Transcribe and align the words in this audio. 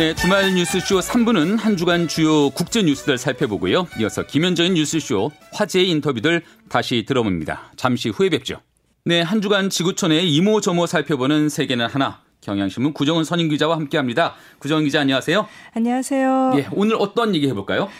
네, 0.00 0.14
주말 0.14 0.54
뉴스쇼 0.54 1.00
3부는 1.00 1.58
한 1.58 1.76
주간 1.76 2.08
주요 2.08 2.48
국제 2.48 2.82
뉴스들 2.82 3.18
살펴보고요. 3.18 3.86
이어서 4.00 4.26
김현정의 4.26 4.70
뉴스쇼 4.70 5.30
화제의 5.52 5.90
인터뷰들 5.90 6.40
다시 6.70 7.04
들어봅니다. 7.06 7.72
잠시 7.76 8.08
후에 8.08 8.30
뵙죠. 8.30 8.62
네, 9.04 9.20
한 9.20 9.42
주간 9.42 9.68
지구촌의 9.68 10.32
이모저모 10.32 10.86
살펴보는 10.86 11.50
세계는 11.50 11.86
하나. 11.86 12.22
경향신문 12.40 12.94
구정은 12.94 13.24
선임 13.24 13.50
기자와 13.50 13.76
함께합니다. 13.76 14.36
구정은 14.58 14.84
기자 14.84 15.02
안녕하세요. 15.02 15.46
안녕하세요. 15.74 16.52
예, 16.56 16.68
오늘 16.72 16.96
어떤 16.98 17.34
얘기 17.34 17.46
해볼까요? 17.48 17.90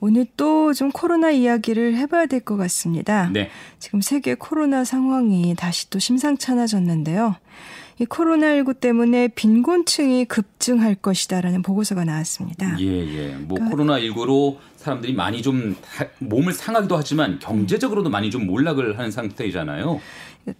오늘 0.00 0.26
또 0.36 0.74
좀 0.74 0.90
코로나 0.90 1.30
이야기를 1.30 1.96
해봐야 1.98 2.26
될 2.26 2.40
것 2.40 2.56
같습니다. 2.56 3.30
네. 3.32 3.48
지금 3.78 4.00
세계 4.00 4.34
코로나 4.34 4.82
상황이 4.84 5.54
다시 5.56 5.88
또 5.88 6.00
심상찮아졌는데요. 6.00 7.36
이 7.98 8.04
코로나19 8.06 8.80
때문에 8.80 9.28
빈곤층이 9.28 10.24
급증할 10.24 10.96
것이다라는 10.96 11.62
보고서가 11.62 12.04
나왔습니다. 12.04 12.76
예, 12.80 12.86
예. 12.86 13.28
뭐 13.36 13.58
그러니까, 13.58 13.76
코로나19로 13.76 14.56
사람들이 14.76 15.14
많이 15.14 15.42
좀 15.42 15.76
몸을 16.18 16.52
상하기도 16.52 16.96
하지만 16.96 17.38
경제적으로도 17.38 18.10
많이 18.10 18.30
좀 18.30 18.46
몰락을 18.46 18.98
하는 18.98 19.10
상태이잖아요. 19.10 20.00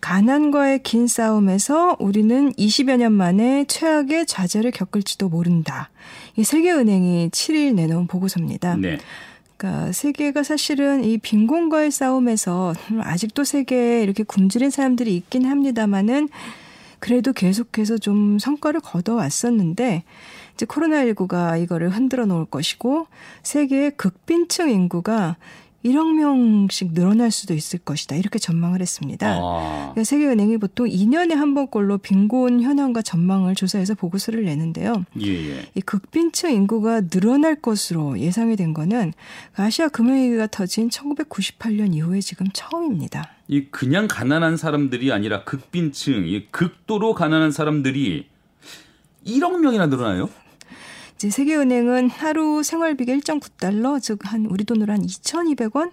가난과의 0.00 0.82
긴 0.82 1.06
싸움에서 1.06 1.96
우리는 1.98 2.52
20여 2.52 2.96
년 2.96 3.12
만에 3.12 3.64
최악의 3.66 4.26
좌절을 4.26 4.70
겪을지도 4.70 5.28
모른다. 5.28 5.90
이 6.36 6.44
세계은행이 6.44 7.30
7일 7.30 7.74
내놓은 7.74 8.06
보고서입니다. 8.06 8.76
네. 8.76 8.98
그러니까 9.56 9.92
세계가 9.92 10.42
사실은 10.42 11.04
이 11.04 11.18
빈곤과의 11.18 11.90
싸움에서 11.90 12.74
아직도 13.00 13.44
세계에 13.44 14.02
이렇게 14.02 14.22
굶주린 14.22 14.70
사람들이 14.70 15.14
있긴 15.16 15.44
합니다만은 15.44 16.28
그래도 17.04 17.34
계속해서 17.34 17.98
좀 17.98 18.38
성과를 18.38 18.80
거둬왔었는데 18.80 20.04
이제 20.54 20.64
코로나19가 20.64 21.62
이거를 21.62 21.90
흔들어 21.90 22.24
놓을 22.24 22.46
것이고 22.46 23.08
세계의 23.42 23.98
극빈층 23.98 24.70
인구가 24.70 25.36
1억 25.84 26.14
명씩 26.14 26.94
늘어날 26.94 27.30
수도 27.30 27.52
있을 27.52 27.78
것이다. 27.78 28.16
이렇게 28.16 28.38
전망을 28.38 28.80
했습니다. 28.80 29.38
아. 29.40 29.90
그러니까 29.92 30.04
세계은행이 30.04 30.56
보통 30.56 30.86
2년에 30.86 31.34
한 31.34 31.54
번꼴로 31.54 31.98
빈곤 31.98 32.62
현황과 32.62 33.02
전망을 33.02 33.54
조사해서 33.54 33.94
보고서를 33.94 34.44
내는데요. 34.44 35.04
예, 35.20 35.50
예. 35.50 35.66
이 35.74 35.80
극빈층 35.80 36.52
인구가 36.52 37.02
늘어날 37.02 37.54
것으로 37.56 38.18
예상이 38.18 38.56
된 38.56 38.72
거는 38.72 39.12
아시아 39.54 39.88
금융위기가 39.88 40.46
터진 40.46 40.88
1998년 40.88 41.94
이후에 41.94 42.20
지금 42.20 42.46
처음입니다. 42.52 43.30
이 43.48 43.66
그냥 43.66 44.08
가난한 44.08 44.56
사람들이 44.56 45.12
아니라 45.12 45.44
극빈층, 45.44 46.26
이 46.26 46.46
극도로 46.50 47.12
가난한 47.12 47.50
사람들이 47.50 48.26
1억 49.26 49.58
명이나 49.58 49.86
늘어나요? 49.86 50.30
이제 51.16 51.30
세계은행은 51.30 52.10
하루 52.10 52.62
생활비가 52.62 53.12
1.9달러, 53.14 54.02
즉 54.02 54.24
한 54.26 54.46
우리 54.46 54.64
돈으로 54.64 54.92
한 54.92 55.02
2,200원 55.02 55.92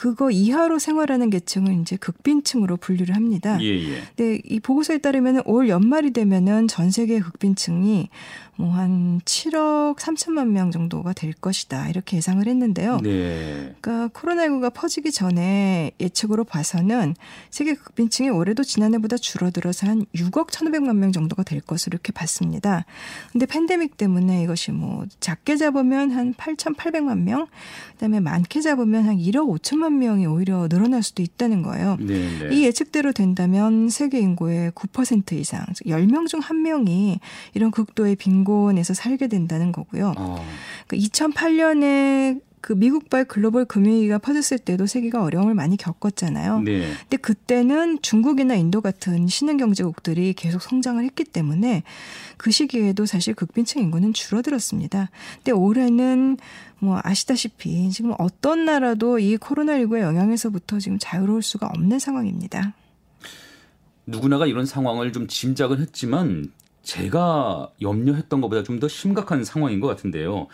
그거 0.00 0.30
이하로 0.30 0.78
생활하는 0.78 1.28
계층을 1.28 1.78
이제 1.82 1.96
극빈층으로 1.96 2.78
분류를 2.78 3.14
합니다. 3.14 3.58
예, 3.60 3.66
예. 3.66 4.02
근데 4.16 4.40
이 4.46 4.58
보고서에 4.58 4.96
따르면 4.96 5.42
올 5.44 5.68
연말이 5.68 6.10
되면은 6.12 6.68
전 6.68 6.90
세계 6.90 7.20
극빈층이 7.20 8.08
뭐 8.56 8.70
한 8.70 9.20
7억 9.24 9.96
3천만 9.96 10.48
명 10.48 10.70
정도가 10.70 11.12
될 11.12 11.32
것이다. 11.32 11.88
이렇게 11.88 12.16
예상을 12.16 12.46
했는데요. 12.46 12.98
네. 13.02 13.74
그러니까 13.80 14.08
코로나19가 14.18 14.72
퍼지기 14.72 15.12
전에 15.12 15.92
예측으로 16.00 16.44
봐서는 16.44 17.14
세계 17.50 17.74
극빈층이 17.74 18.28
올해도 18.30 18.62
지난해보다 18.62 19.16
줄어들어서 19.16 19.86
한 19.86 20.06
6억 20.14 20.48
1,500만 20.48 20.96
명 20.96 21.12
정도가 21.12 21.42
될 21.42 21.60
것으로 21.60 21.94
이렇게 21.94 22.12
봤습니다. 22.12 22.84
근데 23.32 23.46
팬데믹 23.46 23.96
때문에 23.96 24.42
이것이 24.42 24.72
뭐 24.72 25.06
작게 25.20 25.56
잡으면 25.56 26.10
한 26.10 26.34
8,800만 26.34 27.22
명, 27.22 27.46
그다음에 27.92 28.20
많게 28.20 28.60
잡으면 28.60 29.06
한 29.06 29.16
1억 29.16 29.48
5천만 29.58 29.89
명이 29.92 30.26
오히려 30.26 30.68
늘어날 30.68 31.02
수도 31.02 31.22
있다는 31.22 31.62
거예요. 31.62 31.96
네, 32.00 32.28
네. 32.38 32.54
이 32.54 32.64
예측대로 32.64 33.12
된다면 33.12 33.88
세계 33.88 34.20
인구의 34.20 34.70
9% 34.72 35.32
이상, 35.32 35.64
즉 35.74 35.86
10명 35.86 36.28
중 36.28 36.40
1명이 36.40 37.18
이런 37.54 37.70
극도의 37.70 38.16
빈곤 38.16 38.60
공곤에서 38.60 38.94
살게 38.94 39.28
된다는 39.28 39.72
거고요. 39.72 40.14
어. 40.16 40.44
그러니까 40.86 41.08
2008년에 41.08 42.40
그 42.60 42.72
미국발 42.72 43.24
글로벌 43.24 43.64
금융위기가 43.64 44.18
퍼졌을 44.18 44.58
때도 44.58 44.86
세계가 44.86 45.22
어려움을 45.22 45.54
많이 45.54 45.76
겪었잖아요. 45.76 46.60
네. 46.60 46.92
근데 47.00 47.16
그때는 47.16 48.02
중국이나 48.02 48.54
인도 48.54 48.80
같은 48.80 49.26
신흥 49.26 49.56
경제국들이 49.56 50.34
계속 50.34 50.62
성장을 50.62 51.02
했기 51.02 51.24
때문에 51.24 51.82
그 52.36 52.50
시기에도 52.50 53.06
사실 53.06 53.34
극빈층 53.34 53.82
인구는 53.82 54.12
줄어들었습니다. 54.12 55.10
근데 55.36 55.52
올해는 55.52 56.36
뭐 56.78 57.00
아시다시피 57.02 57.90
지금 57.90 58.14
어떤 58.18 58.64
나라도 58.64 59.18
이 59.18 59.36
코로나19의 59.36 60.00
영향에서부터 60.00 60.78
지금 60.78 60.98
자유로울 61.00 61.42
수가 61.42 61.66
없는 61.66 61.98
상황입니다. 61.98 62.74
누구나가 64.06 64.46
이런 64.46 64.66
상황을 64.66 65.12
좀 65.12 65.26
짐작은 65.28 65.80
했지만 65.80 66.50
제가 66.82 67.70
염려했던 67.80 68.40
것보다 68.40 68.62
좀 68.62 68.80
더 68.80 68.88
심각한 68.88 69.44
상황인 69.44 69.80
것 69.80 69.86
같은데요. 69.88 70.48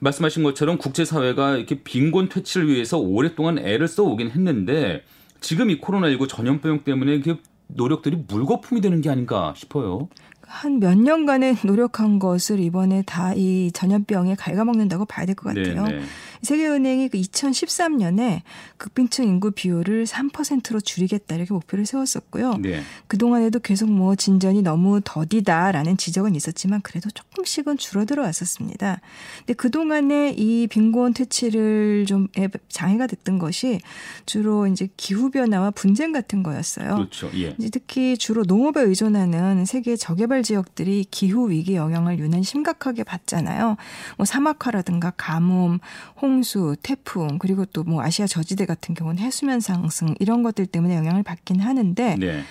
말씀하신 0.00 0.42
것처럼 0.42 0.78
국제사회가 0.78 1.56
이렇게 1.56 1.82
빈곤 1.82 2.28
퇴치를 2.28 2.68
위해서 2.68 2.98
오랫동안 2.98 3.58
애를 3.58 3.86
써오긴 3.88 4.30
했는데 4.30 5.02
지금 5.40 5.70
이 5.70 5.80
코로나19 5.80 6.28
전염병 6.28 6.84
때문에 6.84 7.14
이게 7.14 7.36
노력들이 7.68 8.24
물거품이 8.28 8.80
되는 8.80 9.00
게 9.00 9.10
아닌가 9.10 9.54
싶어요. 9.56 10.08
한 10.46 10.80
몇 10.80 10.98
년간의 10.98 11.58
노력한 11.64 12.18
것을 12.18 12.58
이번에 12.58 13.02
다 13.06 13.34
이 13.36 13.70
전염병에 13.72 14.34
갉아먹는다고 14.34 15.04
봐야 15.04 15.24
될 15.24 15.36
것 15.36 15.54
같아요. 15.54 15.84
네네. 15.84 16.02
세계은행이 16.42 17.08
그 17.08 17.18
2013년에 17.18 18.42
극빈층 18.76 19.24
인구 19.24 19.50
비율을 19.50 20.06
3%로 20.06 20.80
줄이겠다 20.80 21.36
이렇게 21.36 21.52
목표를 21.52 21.86
세웠었고요. 21.86 22.54
네. 22.60 22.82
그동안에도 23.06 23.58
계속 23.58 23.90
뭐 23.90 24.14
진전이 24.14 24.62
너무 24.62 25.00
더디다라는 25.04 25.96
지적은 25.96 26.34
있었지만 26.34 26.80
그래도 26.82 27.10
조금씩은 27.10 27.76
줄어들어 27.76 28.22
왔었습니다. 28.22 29.00
근데 29.38 29.52
그동안에 29.54 30.34
이 30.36 30.66
빈곤 30.66 31.12
퇴치를 31.14 32.06
좀 32.06 32.28
장애가 32.68 33.06
됐던 33.06 33.38
것이 33.38 33.80
주로 34.26 34.66
이제 34.66 34.88
기후 34.96 35.30
변화와 35.30 35.72
분쟁 35.72 36.12
같은 36.12 36.42
거였어요. 36.42 36.94
그렇죠. 36.94 37.30
예. 37.34 37.54
이제 37.58 37.68
특히 37.70 38.16
주로 38.16 38.44
농업에 38.44 38.80
의존하는 38.80 39.64
세계 39.64 39.96
저개발 39.96 40.42
지역들이 40.42 41.06
기후 41.10 41.50
위기 41.50 41.74
영향을 41.74 42.18
유난히 42.18 42.44
심각하게 42.44 43.04
받잖아요. 43.04 43.76
뭐 44.16 44.24
사막화라든가 44.24 45.12
가뭄, 45.16 45.80
홍 46.20 46.29
홍수, 46.30 46.76
태풍 46.82 47.38
그리고 47.38 47.64
또 47.66 47.84
뭐 47.90 48.02
아시아 48.02 48.26
저지대 48.26 48.66
같은 48.66 48.94
경우는 48.94 49.20
해수면 49.20 49.58
상승 49.60 50.14
이런 50.20 50.42
것들 50.42 50.66
때문에 50.66 50.94
영향을 50.94 51.22
받긴 51.24 51.60
하는데 51.60 52.16
네. 52.16 52.42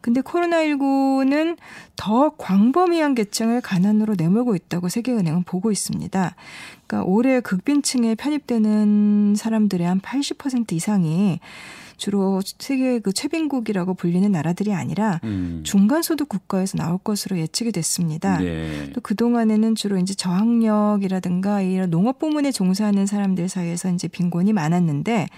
근데 0.00 0.20
코로나19는 0.20 1.56
더 1.96 2.30
광범위한 2.36 3.14
계층을 3.14 3.62
가난으로 3.62 4.14
내몰고 4.16 4.54
있다고 4.54 4.90
세계은행은 4.90 5.44
보고 5.44 5.72
있습니다. 5.72 6.36
그러니까 6.86 7.10
올해 7.10 7.40
극빈층에 7.40 8.14
편입되는 8.14 9.34
사람들의 9.34 9.86
한 9.86 10.00
80% 10.00 10.72
이상이 10.72 11.40
주로 11.96 12.40
세계 12.58 12.98
그 12.98 13.12
최빈국이라고 13.12 13.94
불리는 13.94 14.30
나라들이 14.32 14.74
아니라 14.74 15.20
음. 15.22 15.62
중간 15.64 16.02
소득 16.02 16.28
국가에서 16.28 16.76
나올 16.78 16.98
것으로 16.98 17.38
예측이 17.38 17.70
됐습니다. 17.70 18.38
네. 18.38 18.90
또 18.92 19.04
그 19.04 19.14
동안에는 19.14 19.74
주로 19.74 19.98
이제 19.98 20.14
저학력이라든가 20.14 21.60
이런 21.60 21.90
농업 21.90 22.18
부문에 22.18 22.50
종사하는 22.52 23.04
사람들 23.04 23.50
사이에서 23.50 23.90
이제 23.90 24.08
빈곤이 24.08 24.54
많았는데 24.54 25.28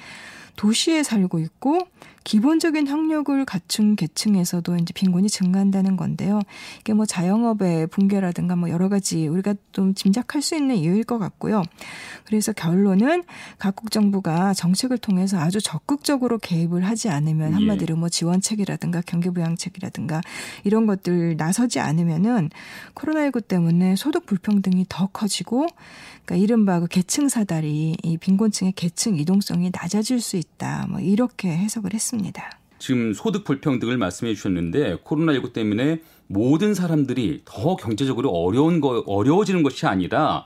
도시에 0.55 1.03
살고 1.03 1.41
있고 1.41 1.81
기본적인 2.27 2.89
학력을 2.89 3.45
갖춘 3.45 3.95
계층에서도 3.95 4.77
이제 4.79 4.93
빈곤이 4.93 5.29
증가한다는 5.29 5.97
건데요. 5.97 6.41
이게 6.81 6.93
뭐 6.93 7.07
자영업의 7.07 7.87
붕괴라든가 7.87 8.57
뭐 8.57 8.69
여러 8.69 8.89
가지 8.89 9.29
우리가 9.29 9.55
좀 9.71 9.95
짐작할 9.95 10.43
수 10.43 10.57
있는 10.57 10.75
이유일 10.75 11.05
것 11.05 11.19
같고요. 11.19 11.63
그래서 12.25 12.53
결론은 12.53 13.23
각국 13.59 13.93
정부가 13.93 14.55
정책을 14.55 14.99
통해서 14.99 15.39
아주 15.39 15.61
적극적으로 15.61 16.39
개입을 16.39 16.85
하지 16.85 17.11
않으면 17.11 17.51
예. 17.51 17.55
한마디로 17.55 17.95
뭐 17.95 18.09
지원책이라든가 18.09 19.03
경기부양책이라든가 19.03 20.21
이런 20.65 20.87
것들 20.87 21.37
나서지 21.37 21.79
않으면은 21.79 22.51
코로나19 22.97 23.47
때문에 23.47 23.95
소득 23.95 24.27
불평등이 24.27 24.87
더 24.89 25.07
커지고 25.07 25.69
그러니까 26.25 26.43
이른바 26.43 26.81
그 26.81 26.89
계층 26.89 27.29
사다리 27.29 27.97
이 28.03 28.19
빈곤층의 28.19 28.73
계층 28.73 29.17
이동성이 29.17 29.71
낮아질 29.73 30.21
수 30.21 30.37
있다. 30.37 30.89
뭐 30.89 30.99
이렇게 30.99 31.57
해석을 31.57 31.95
했습니다. 31.95 32.16
지금 32.79 33.13
소득 33.15 33.45
불평 33.45 33.79
등을 33.79 33.97
말씀해 33.97 34.35
주셨는데 34.35 34.97
코로나19 34.99 35.53
때문에 35.53 36.01
모든 36.27 36.75
사람들이 36.75 37.43
더 37.45 37.77
경제적으로 37.77 38.31
어려운 38.31 38.81
거 38.81 39.03
어려워지는 39.07 39.63
것이 39.63 39.87
아니라 39.87 40.45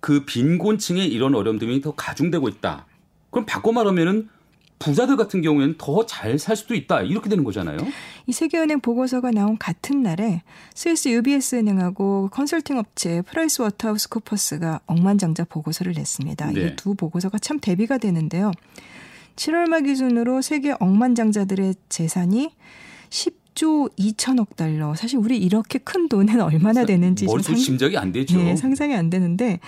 그 0.00 0.24
빈곤층의 0.24 1.08
이런 1.08 1.34
어려움들이 1.34 1.80
더 1.80 1.92
가중되고 1.94 2.48
있다. 2.48 2.86
그럼 3.30 3.46
바꿔 3.46 3.72
말하면은 3.72 4.28
부자들 4.78 5.16
같은 5.16 5.42
경우에는 5.42 5.74
더 5.76 6.06
잘 6.06 6.38
살 6.38 6.54
수도 6.54 6.74
있다. 6.74 7.02
이렇게 7.02 7.28
되는 7.28 7.42
거잖아요. 7.42 7.78
이 8.26 8.32
세계은행 8.32 8.80
보고서가 8.80 9.32
나온 9.32 9.58
같은 9.58 10.02
날에 10.04 10.42
스위스 10.74 11.08
UBS 11.08 11.56
은행하고 11.56 12.28
컨설팅 12.30 12.78
업체 12.78 13.22
프라이스 13.22 13.60
워터하우스 13.62 14.08
코퍼스가 14.08 14.80
억만장자 14.86 15.44
보고서를 15.46 15.94
냈습니다. 15.94 16.52
네. 16.52 16.60
이 16.68 16.77
두 16.77 16.94
보고서가 16.94 17.38
참 17.38 17.58
대비가 17.58 17.98
되는데요. 17.98 18.52
7월 19.38 19.68
말 19.68 19.82
기준으로 19.84 20.42
세계 20.42 20.74
억만장자들의 20.78 21.74
재산이 21.88 22.50
10조 23.08 23.96
2천억 23.96 24.56
달러. 24.56 24.94
사실 24.94 25.18
우리 25.18 25.38
이렇게 25.38 25.78
큰 25.78 26.08
돈은 26.08 26.40
얼마나 26.40 26.84
되는지 26.84 27.26
좀 27.26 27.54
짐작이 27.54 27.96
안 27.96 28.10
되죠. 28.12 28.36
네, 28.36 28.56
상상이 28.56 28.94
안 28.94 29.10
되는데 29.10 29.60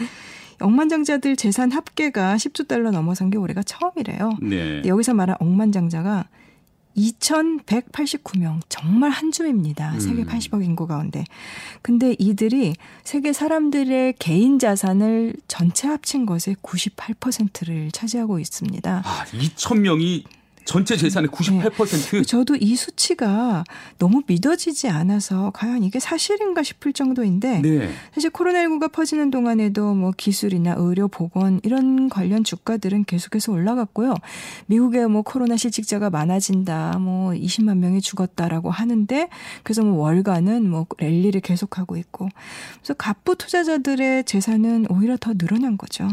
억만장자들 0.59 1.37
재산 1.37 1.71
합계가 1.71 2.35
10조 2.35 2.67
달러 2.67 2.91
넘어선 2.91 3.31
게 3.31 3.39
올해가 3.39 3.63
처음이래요. 3.63 4.33
네. 4.43 4.83
여기서 4.85 5.15
말한 5.15 5.37
억만장자가 5.39 6.29
2,189명. 6.97 8.61
정말 8.69 9.11
한 9.11 9.31
줌입니다. 9.33 9.95
음. 9.95 10.01
세계 10.01 10.25
80억 10.25 10.65
인구 10.65 10.87
가운데. 10.87 11.25
근데 11.83 12.15
이들이 12.19 12.75
세계 13.05 13.33
사람들의 13.33 14.15
개인 14.19 14.59
자산을 14.59 15.35
전체 15.49 15.89
합친 15.89 16.27
것의 16.27 16.57
98%를 16.63 17.91
차지하고 17.93 18.39
있습니다. 18.39 19.03
아, 19.05 19.25
2,000명이 19.27 20.25
전체 20.65 20.97
재산의 20.97 21.31
98%. 21.31 22.17
네. 22.17 22.23
저도 22.23 22.57
이 22.57 22.77
수치가 22.77 23.65
너무 23.99 24.23
믿어지지 24.27 24.89
않아서 24.89 25.51
과연 25.55 25.83
이게 25.83 25.99
사실인가 25.99 26.63
싶을 26.63 26.93
정도인데 26.93 27.61
네. 27.63 27.91
사실 28.15 28.31
코로나19가 28.31 28.93
퍼지는 28.93 29.31
동안에도 29.31 29.95
뭐 29.95 30.13
기술이나 30.17 30.75
의료, 30.77 31.09
보건 31.09 31.61
이런 31.63 32.09
관련 32.09 32.45
주가들은 32.45 33.05
계속해서 33.05 33.53
올라갔고요. 33.53 34.15
미국에 34.67 35.07
뭐 35.07 35.23
코로나 35.23 35.57
실직자가 35.57 36.11
많아진다, 36.11 36.99
뭐 36.99 37.33
20만 37.33 37.79
명이 37.79 38.01
죽었다라고 38.01 38.71
하는데 38.71 39.29
그래서 39.63 39.83
뭐 39.83 40.03
월가는 40.03 40.69
뭐 40.69 40.87
랠리를 40.99 41.41
계속하고 41.41 41.97
있고 41.97 42.29
그래서 42.79 42.95
갑부 42.95 43.37
투자자들의 43.37 44.25
재산은 44.25 44.87
오히려 44.89 45.17
더 45.19 45.35
늘어난 45.35 45.77
거죠. 45.77 46.09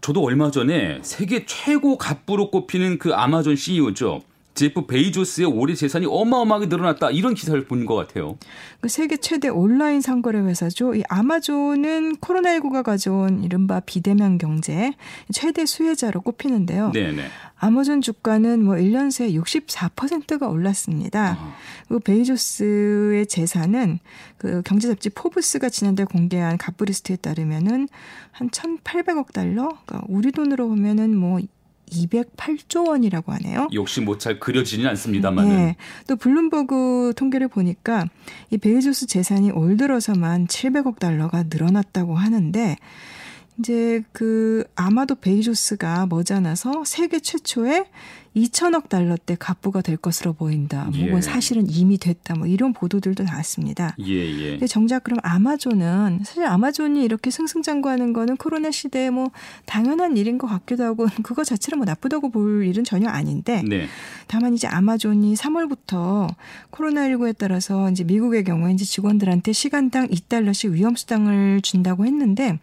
저도 0.00 0.22
얼마 0.22 0.50
전에 0.50 1.00
세계 1.02 1.44
최고 1.44 1.98
갑부로 1.98 2.50
꼽히는 2.50 2.98
그 2.98 3.14
아마존 3.14 3.56
CEO죠. 3.56 4.22
제프 4.58 4.86
베이조스의 4.86 5.46
올해 5.46 5.74
재산이 5.74 6.06
어마어마하게 6.06 6.66
늘어났다 6.66 7.10
이런 7.12 7.34
기사를 7.34 7.64
본 7.66 7.78
것 7.86 7.94
같아요. 7.94 8.36
그 8.80 8.88
세계 8.88 9.16
최대 9.16 9.48
온라인 9.48 10.00
상거래 10.00 10.40
회사죠. 10.40 10.96
이 10.96 11.02
아마존은 11.08 12.16
코로나19가 12.16 12.82
가져온 12.82 13.44
이른바 13.44 13.78
비대면 13.78 14.38
경제 14.38 14.92
최대 15.32 15.64
수혜자로 15.64 16.22
꼽히는데요. 16.22 16.90
네네. 16.90 17.28
아마존 17.60 18.00
주가는 18.00 18.64
뭐 18.64 18.74
1년 18.74 19.12
새 19.12 19.30
64%가 19.30 20.48
올랐습니다. 20.48 21.36
아. 21.40 21.54
그리고 21.86 22.00
베이조스의 22.00 23.26
재산은 23.26 24.00
그 24.38 24.62
경제 24.64 24.88
잡지 24.88 25.08
포브스가 25.10 25.68
지난달 25.68 26.06
공개한 26.06 26.58
갑부 26.58 26.84
리스트에 26.84 27.16
따르면은 27.16 27.88
한 28.32 28.50
1,800억 28.50 29.32
달러, 29.32 29.68
그러니까 29.86 30.02
우리 30.08 30.30
돈으로 30.32 30.68
보면은 30.68 31.16
뭐 31.16 31.40
208조 31.88 32.88
원이라고 32.88 33.32
하네요. 33.32 33.68
역시 33.72 34.00
뭐 34.00 34.18
잘 34.18 34.40
그려지는 34.40 34.86
않습니다만. 34.88 35.48
네. 35.48 35.76
또 36.06 36.16
블룸버그 36.16 37.14
통계를 37.16 37.48
보니까 37.48 38.06
이 38.50 38.58
베이조스 38.58 39.06
재산이 39.06 39.50
올 39.52 39.76
들어서만 39.76 40.46
700억 40.46 40.98
달러가 40.98 41.44
늘어났다고 41.44 42.16
하는데 42.16 42.76
이제 43.58 44.02
그 44.12 44.64
아마도 44.76 45.14
베이조스가 45.14 46.06
머지않아서 46.06 46.84
세계 46.84 47.18
최초의 47.18 47.86
2천억 48.36 48.88
달러대 48.88 49.36
갑부가 49.38 49.80
될 49.80 49.96
것으로 49.96 50.32
보인다. 50.32 50.88
예. 50.94 51.06
혹은 51.06 51.20
사실은 51.20 51.66
이미 51.68 51.98
됐다. 51.98 52.36
뭐 52.36 52.46
이런 52.46 52.72
보도들도 52.72 53.24
나왔습니다. 53.24 53.96
예, 54.00 54.12
예. 54.12 54.50
근데 54.50 54.66
정작 54.66 55.02
그럼 55.02 55.18
아마존은 55.22 56.20
사실 56.24 56.44
아마존이 56.44 57.02
이렇게 57.02 57.30
승승장구하는 57.30 58.12
거는 58.12 58.36
코로나 58.36 58.70
시대에 58.70 59.10
뭐 59.10 59.30
당연한 59.66 60.16
일인 60.16 60.38
것 60.38 60.46
같기도 60.46 60.84
하고 60.84 61.06
그거 61.24 61.42
자체를 61.42 61.78
뭐 61.78 61.84
나쁘다고 61.84 62.30
볼 62.30 62.64
일은 62.64 62.84
전혀 62.84 63.08
아닌데 63.08 63.62
네. 63.66 63.86
다만 64.26 64.54
이제 64.54 64.68
아마존이 64.68 65.34
3월부터 65.34 66.32
코로나19에 66.70 67.34
따라서 67.36 67.90
이제 67.90 68.04
미국의 68.04 68.44
경우에 68.44 68.72
이제 68.72 68.84
직원들한테 68.84 69.52
시간당 69.52 70.06
2달러씩 70.08 70.70
위험 70.70 70.94
수당을 70.94 71.60
준다고 71.62 72.06
했는데 72.06 72.58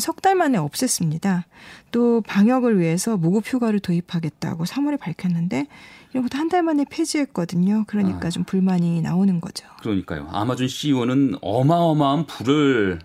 석 0.00 0.20
달 0.20 0.34
만에 0.34 0.58
없앴습니다. 0.58 1.44
또 1.90 2.20
방역을 2.22 2.78
위해서 2.78 3.16
무급 3.16 3.44
휴가를 3.46 3.80
도입하겠다고 3.80 4.64
3월에 4.64 4.98
밝혔는데 4.98 5.66
이런 6.12 6.22
것도 6.24 6.38
한 6.38 6.48
달 6.48 6.62
만에 6.62 6.84
폐지했거든요. 6.88 7.84
그러니까 7.86 8.28
아. 8.28 8.30
좀 8.30 8.44
불만이 8.44 9.02
나오는 9.02 9.40
거죠. 9.40 9.66
그러니까요. 9.80 10.28
아마존 10.30 10.68
CEO는 10.68 11.36
어마어마한 11.40 12.26
부를 12.26 13.00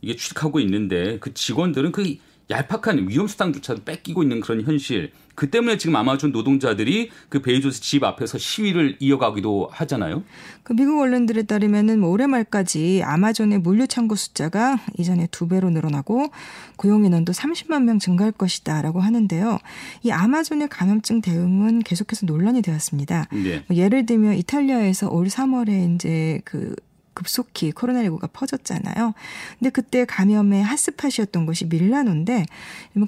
이게 0.00 0.16
취직하고 0.16 0.60
있는데 0.60 1.18
그 1.20 1.32
직원들은 1.32 1.92
그 1.92 2.16
얄팍한 2.50 3.08
위험수당조차도 3.08 3.84
뺏기고 3.84 4.22
있는 4.22 4.40
그런 4.40 4.62
현실. 4.62 5.12
그 5.34 5.50
때문에 5.50 5.78
지금 5.78 5.96
아마존 5.96 6.32
노동자들이 6.32 7.10
그 7.28 7.40
베이조스 7.40 7.80
집 7.80 8.04
앞에서 8.04 8.38
시위를 8.38 8.96
이어가기도 9.00 9.68
하잖아요. 9.72 10.22
그 10.62 10.74
미국 10.74 11.00
언론들에 11.00 11.42
따르면은 11.44 12.00
뭐 12.00 12.10
올해 12.10 12.26
말까지 12.26 13.02
아마존의 13.04 13.58
물류 13.60 13.86
창고 13.86 14.14
숫자가 14.14 14.78
이전에 14.98 15.28
두 15.30 15.48
배로 15.48 15.70
늘어나고 15.70 16.28
고용 16.76 17.04
인원도 17.04 17.32
30만 17.32 17.84
명 17.84 17.98
증가할 17.98 18.32
것이다라고 18.32 19.00
하는데요. 19.00 19.58
이 20.02 20.10
아마존의 20.10 20.68
감염증 20.68 21.20
대응은 21.20 21.80
계속해서 21.80 22.26
논란이 22.26 22.62
되었습니다. 22.62 23.28
네. 23.32 23.64
뭐 23.68 23.76
예를 23.76 24.06
들면 24.06 24.34
이탈리아에서 24.34 25.08
올 25.08 25.26
3월에 25.26 25.94
이제 25.94 26.40
그 26.44 26.74
급속히 27.14 27.72
코로나19가 27.72 28.30
퍼졌잖아요. 28.32 29.14
근데 29.58 29.70
그때 29.70 30.04
감염의 30.04 30.62
핫스팟이었던 30.62 31.46
곳이 31.46 31.66
밀라노인데 31.66 32.46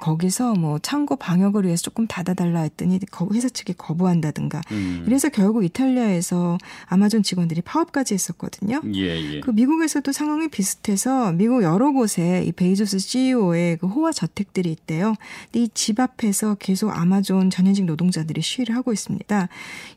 거기서 0.00 0.54
뭐 0.54 0.78
창고 0.78 1.16
방역을 1.16 1.64
위해서 1.64 1.82
조금 1.82 2.06
닫아달라 2.06 2.62
했더니 2.62 2.98
회사 3.32 3.48
측이 3.48 3.74
거부한다든가 3.74 4.62
음. 4.72 5.04
이래서 5.06 5.28
결국 5.28 5.64
이탈리아에서 5.64 6.58
아마존 6.86 7.22
직원들이 7.22 7.62
파업까지 7.62 8.14
했었거든요. 8.14 8.80
예, 8.94 9.34
예. 9.34 9.40
그 9.40 9.50
미국에서도 9.50 10.10
상황이 10.12 10.48
비슷해서 10.48 11.32
미국 11.32 11.62
여러 11.62 11.92
곳에 11.92 12.42
이 12.44 12.52
베이조스 12.52 12.98
CEO의 12.98 13.76
그 13.78 13.86
호화 13.86 14.12
저택들이 14.12 14.72
있대요. 14.72 15.14
근데 15.52 15.64
이 15.64 15.68
집 15.84 16.00
앞에서 16.00 16.54
계속 16.54 16.96
아마존 16.96 17.50
전현직 17.50 17.84
노동자들이 17.84 18.40
시위를 18.40 18.74
하고 18.74 18.92
있습니다. 18.92 19.48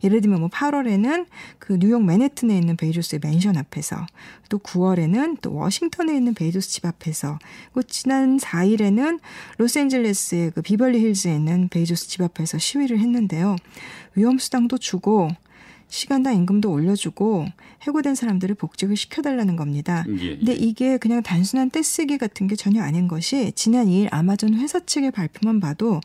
예를 0.04 0.20
들면 0.20 0.42
뭐 0.42 0.50
8월에는 0.50 1.28
그 1.60 1.80
뉴욕 1.80 2.04
맨해튼에 2.04 2.58
있는 2.58 2.76
베이조스의 2.76 3.22
맨션 3.24 3.56
앞에서 3.56 3.97
앞에서 3.98 4.06
또 4.50 4.60
9월에는 4.60 5.38
또 5.42 5.54
워싱턴에 5.56 6.16
있는 6.16 6.34
베이조스 6.34 6.70
집 6.70 6.86
앞에서 6.86 7.40
그 7.74 7.84
지난 7.86 8.38
4일에는 8.38 9.20
로스앤젤레스의 9.58 10.52
그 10.52 10.62
비벌리 10.62 11.00
힐즈에 11.00 11.36
있는 11.36 11.70
베이조스 11.70 12.08
집 12.08 12.22
앞에서 12.22 12.58
시위를 12.58 13.00
했는데요. 13.00 13.56
위험 14.16 14.38
수당도 14.38 14.78
주고 14.78 15.30
시간당 15.90 16.36
임금도 16.36 16.70
올려주고 16.70 17.46
해고된 17.84 18.16
사람들을 18.16 18.56
복직을 18.56 18.98
시켜달라는 18.98 19.56
겁니다. 19.56 20.04
예, 20.10 20.22
예. 20.22 20.38
근데 20.38 20.54
이게 20.54 20.98
그냥 20.98 21.24
단순한 21.24 21.70
떼쓰기 21.70 22.18
같은 22.18 22.48
게 22.48 22.56
전혀 22.56 22.84
아닌 22.84 23.08
것이 23.08 23.54
지난 23.56 23.88
2일 23.88 24.10
아마존 24.12 24.56
회사 24.56 24.80
측의 24.80 25.12
발표만 25.12 25.62
봐도 25.62 26.02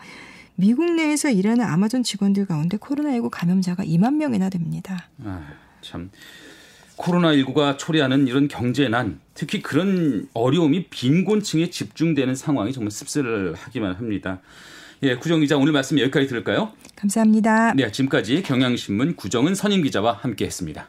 미국 0.55 0.93
내에서 0.95 1.31
일하는 1.31 1.65
아마존 1.65 2.05
직원들 2.05 2.47
가운데 2.47 2.77
코로나19 2.77 3.31
감염자가 3.33 3.85
2만 3.85 4.15
명이나 4.15 4.51
됩니다. 4.51 5.09
아, 5.25 5.49
참 5.81 6.11
코로나19가 6.97 7.79
초래하는 7.79 8.27
이런 8.27 8.49
경제난, 8.49 9.21
특히 9.35 9.63
그런 9.63 10.29
어려움이 10.35 10.87
빈곤층에 10.89 11.71
집중되는 11.71 12.35
상황이 12.35 12.73
정말 12.73 12.91
씁쓸하기만 12.91 13.95
합니다. 13.95 14.41
예, 15.03 15.17
구정 15.17 15.41
기자 15.41 15.57
오늘 15.57 15.73
말씀 15.73 15.99
여기까지 15.99 16.29
들을까요? 16.29 16.73
감사합니다. 16.95 17.75
네, 17.75 17.91
지금까지 17.91 18.43
경향신문 18.43 19.17
구정은 19.17 19.55
선임 19.55 19.83
기자와 19.83 20.13
함께했습니다. 20.23 20.89